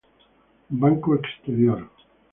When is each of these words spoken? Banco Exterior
Banco 0.81 1.13
Exterior 1.13 1.87